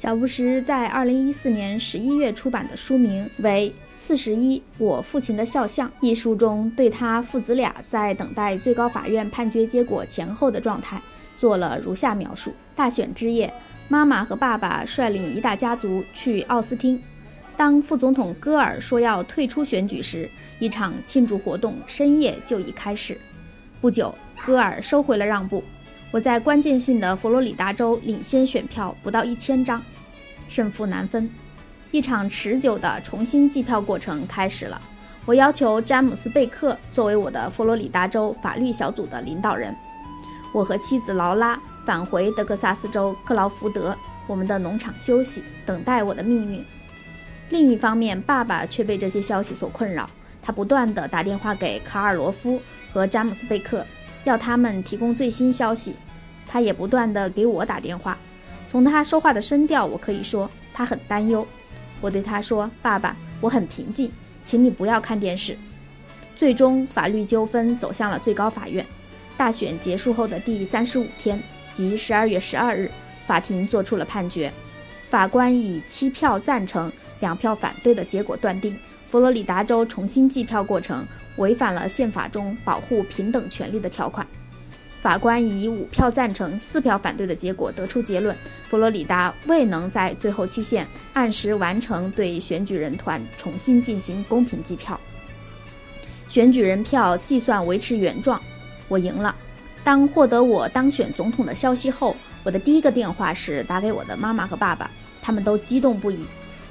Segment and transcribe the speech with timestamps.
[0.00, 10.98] 小布什在二零一四年十一月出版的书名为《四十一我父亲的肖像》一书中，对他父子俩在等待最高法院判决结果前后的状态
[11.36, 13.52] 做了如下描述：大选之夜，
[13.90, 16.98] 妈妈和爸爸率领一大家族去奥斯汀。
[17.54, 20.26] 当副总统戈尔说要退出选举时，
[20.58, 23.18] 一场庆祝活动深夜就已开始。
[23.82, 24.14] 不久，
[24.46, 25.62] 戈尔收回了让步。
[26.12, 29.80] 我在关键性的佛罗里达州领先选票不到一千张，
[30.50, 31.30] 胜负难分。
[31.90, 34.78] 一场持久的重新计票过程开始了。
[35.24, 39.74] 我要求詹姆斯·贝克作为我的佛罗里达州法律小组的领导人。
[40.52, 46.64] 我和妻子劳拉返回德克萨斯州克劳福德我们的农场休息，等待我的命运。
[47.50, 50.08] 另一方面，爸爸却被这些消息所困扰，
[50.40, 52.60] 他不断地打电话给卡尔罗夫
[52.92, 53.84] 和詹姆斯·贝克。
[54.24, 55.96] 要他们提供最新消息，
[56.46, 58.16] 他也不断地给我打电话。
[58.70, 61.44] 从他说话的声调，我可以说他很担忧。
[62.00, 64.12] 我对他说：“爸爸，我很平静，
[64.44, 65.58] 请你不要看电视。”
[66.36, 68.86] 最终，法律纠纷走向了最高法院。
[69.36, 72.88] 大选结束后的第三十五天，即十二月十二日，
[73.26, 74.52] 法庭作出了判决。
[75.10, 81.04] 法官以七票赞成、两票反对的结果断定，佛罗里达州重新计票过程。
[81.38, 84.24] 违反了宪法中保护平等权利的条款。
[85.00, 88.36] 法官以五票赞成、四票反对的结果得出结论：
[88.68, 95.00] 佛罗里达未能在最后期限按时完成对选举人团重新进行公平计票。
[96.28, 98.40] 选举人票计算维持原状，
[98.88, 99.34] 我赢了。
[99.82, 102.14] 当获得我当选总统的消息后，
[102.44, 104.90] 我的第一个电话是打给我的妈妈和爸爸，
[105.22, 106.26] 他们都激动不已。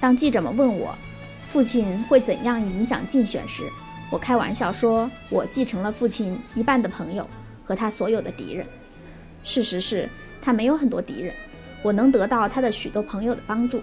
[0.00, 0.96] 当记者们问我
[1.46, 3.64] 父亲会怎样影响竞选时，
[4.10, 7.28] 我开玩笑说，我继承了父亲一半的朋友
[7.64, 8.66] 和他所有的敌人。
[9.42, 10.08] 事实是
[10.40, 11.34] 他没有很多敌人，
[11.82, 13.82] 我能得到他的许多朋友的帮助。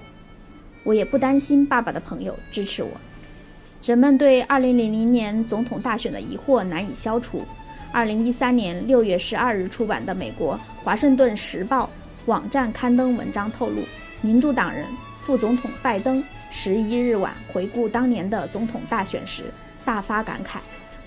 [0.83, 2.89] 我也不担心爸爸的朋友支持我。
[3.83, 7.45] 人们对2000年总统大选的疑惑难以消除。
[7.93, 11.89] 2013年6月12日出版的美国《华盛顿时报》
[12.29, 13.83] 网站刊登文章透露，
[14.21, 14.85] 民主党人
[15.19, 19.43] 副总统拜登11日晚回顾当年的总统大选时。
[19.83, 20.59] 大发感慨，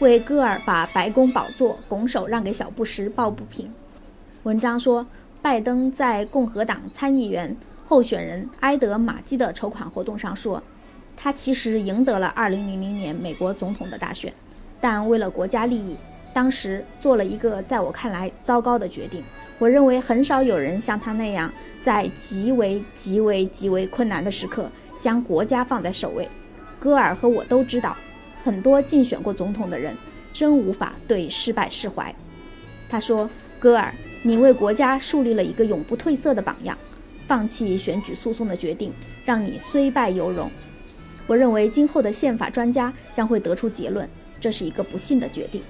[0.04, 3.72] 为戈尔把白宫宝座拱手让给小布什抱不平。
[4.42, 5.06] 文章说，
[5.40, 7.56] 拜登在共和党参议员
[7.86, 10.62] 候选人埃德马基的筹款活动上说，
[11.16, 14.30] 他其实赢得了2000年美国总统的大选，
[14.78, 15.96] 但为了国家利益，
[16.34, 19.24] 当时做了一个在我看来糟糕的决定。
[19.58, 21.50] 我认为很少有人像他那样，
[21.82, 26.28] 在极为极为极为困难的时刻将国家放在首位。
[26.78, 27.96] 戈尔和我都知道。
[28.44, 29.96] 很多竞选过总统的人
[30.34, 32.14] 真无法对失败释怀。
[32.90, 33.28] 他说
[33.58, 36.76] ：“戈尔，你为国家树立了一个永不褪色的榜样。
[37.26, 38.92] 放弃选举诉讼的决定，
[39.24, 40.50] 让你虽败犹荣。
[41.26, 44.06] 我认为今后的宪法专家将会得出结论，
[44.38, 45.62] 这是一个不幸的决定。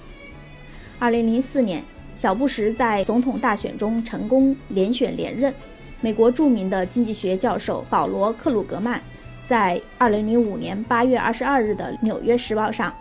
[1.00, 1.84] ”2004 年，
[2.16, 5.54] 小布什在总统大选中成功连选连任。
[6.00, 9.00] 美国著名的经济学教授保罗·克鲁格曼。
[9.44, 12.92] 在二零零五年八月二十二日的《纽约时报》上，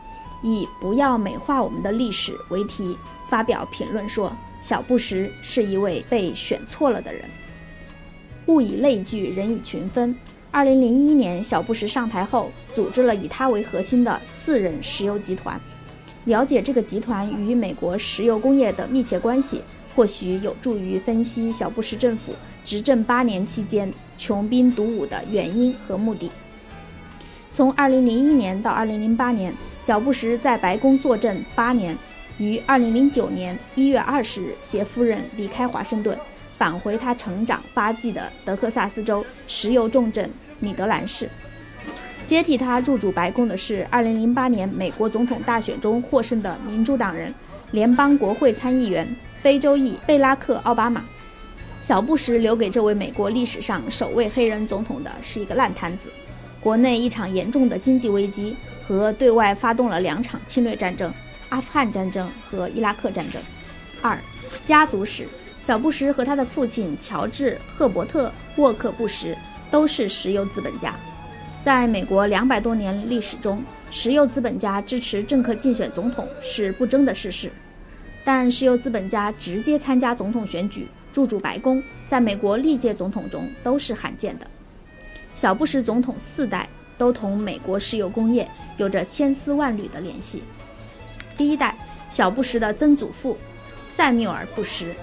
[0.41, 2.97] 以“不要美化我们的历史”为题
[3.29, 7.23] 发表评论说：“小布什是一位被选错了的人。”
[8.47, 10.13] 物以类聚，人以群分。
[10.51, 15.59] 二零零一年，小布什上台后，组织了以他为核心的四人石油集团。
[16.25, 19.61] 了解这个集团与美国石油工业的密切关系，
[19.95, 22.33] 或许有助于分析小布什政府
[22.63, 23.91] 执政八年期间。
[24.15, 26.31] 穷兵黩武的原因和目的。
[27.51, 31.97] 从2001年到2008年，小布什在白宫坐镇八年，
[32.37, 36.17] 于2009年1月20日携夫人离开华盛顿，
[36.57, 41.27] 返回他成长发迹的德克萨斯州石油重镇米德兰市。
[42.25, 47.33] 接替他入主白宫的是2008年美国总统大选中获胜的民主党人、
[47.71, 49.06] 联邦国会参议员、
[49.44, 51.04] 非洲裔贝拉克·奥巴马。
[51.81, 56.10] 小布什留给这位美国历史上首位黑人总统的是一个烂摊子：
[56.62, 58.56] 国内一场严重的经济危机
[58.88, 61.13] 和对外发动了两场侵略战争——
[61.50, 63.42] 阿富汗战争和伊拉克战争。
[64.01, 64.18] 二、
[64.63, 65.28] 家族史：
[65.60, 69.38] 小布什和他的父亲乔治·赫伯特·沃克·布什
[69.69, 70.95] 都是石油资本家。
[71.62, 73.62] 在美国两百多年历史中，
[73.92, 77.51] 石油资本家支持政客竞选总统是不争的事实，
[78.23, 80.87] 但石油资本家直接参加总统选举。
[81.13, 84.47] 入主白宫，在美国历届总统中都是罕见的。
[85.35, 86.67] 小布什总统四代
[86.97, 90.41] 都同美国石油工业有着千丝万缕的联系。
[91.37, 91.77] 第一代，
[92.09, 93.37] 小布什的曾祖父
[93.87, 94.95] 塞缪尔·布什，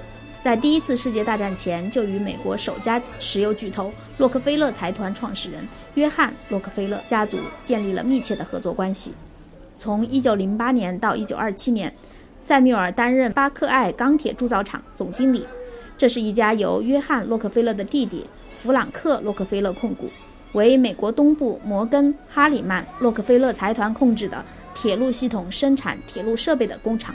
[0.42, 5.64] 在第一次世界大战前就与美国首家石油巨头洛克菲勒财团创始人
[5.94, 9.14] 约翰·洛克菲勒家族建立了密切的合作关系。
[9.76, 11.94] 从1908年到1927年，
[12.40, 15.46] 塞缪尔担任巴克艾钢铁铸造厂总经理，
[15.98, 18.26] 这是一家由约翰·洛克菲勒的弟弟
[18.56, 20.08] 弗朗克·洛克菲勒控股，
[20.52, 24.42] 为美国东部摩根·哈里曼·洛克菲勒财团控制的
[24.74, 27.14] 铁路系统生产铁路设备的工厂。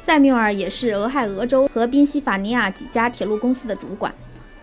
[0.00, 4.14] 塞缪尔也是俄亥俄州和宾夕法尼亚几家铁路公司的主管，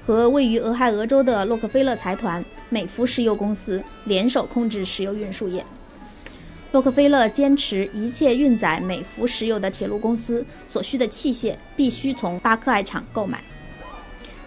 [0.05, 5.65] 和位于俄亥俄州的洛克菲勒财团、美孚石油公司联手控制石油运输业。
[6.71, 13.43] 洛克菲勒坚持，一切运载美孚石油的铁路公司所需的器械必须从巴克艾厂购买。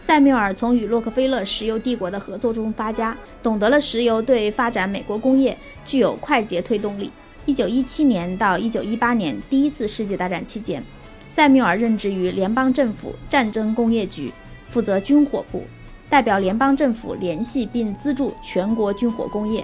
[0.00, 7.10] 塞缪尔从与洛克菲勒石油帝国的合作中发家，懂得了石油对发展美国工业具有快捷推动力。
[7.46, 10.82] 一九一七年到一九一八年第一次世界大战期间，
[11.28, 14.32] 塞缪尔任职于联邦政府战争工业局，
[14.64, 15.62] 负责军火部，
[16.08, 19.62] 代表联邦政府联系并资助全国军火工业，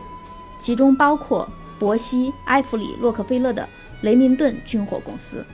[0.58, 1.48] 其中包括
[1.80, 3.66] 伯西·埃弗里·洛克菲勒的
[4.02, 5.44] 雷明顿军火公司。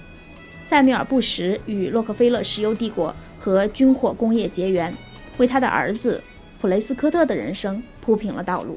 [0.64, 4.92] 塞缪尔布什与洛克菲勒石油帝国和军火工业结缘，
[5.36, 6.20] 为他的儿子
[6.60, 8.76] 普雷斯科特的人生铺平了道路。